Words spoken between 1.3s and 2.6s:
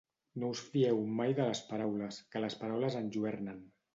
de les paraules, que les